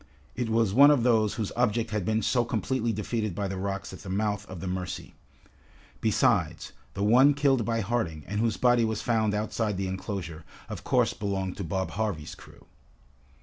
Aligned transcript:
It 0.35 0.49
was 0.49 0.73
one 0.73 0.89
of 0.89 1.03
those 1.03 1.35
whose 1.35 1.51
object 1.55 1.91
had 1.91 2.05
been 2.05 2.23
so 2.23 2.43
completely 2.43 2.91
defeated 2.91 3.35
by 3.35 3.47
the 3.47 3.55
rocks 3.55 3.93
at 3.93 3.99
the 3.99 4.09
mouth 4.09 4.47
of 4.49 4.59
the 4.59 4.65
Mercy. 4.65 5.13
Besides, 6.01 6.71
the 6.95 7.03
one 7.03 7.35
killed 7.35 7.65
by 7.65 7.81
Harding, 7.81 8.23
and 8.25 8.39
whose 8.39 8.57
body 8.57 8.83
was 8.83 9.03
found 9.03 9.35
outside 9.35 9.77
the 9.77 9.85
enclosure, 9.87 10.43
of 10.69 10.83
course 10.83 11.13
belonged 11.13 11.55
to 11.57 11.63
Bob 11.63 11.91
Harvey's 11.91 12.33
crew. 12.33 12.65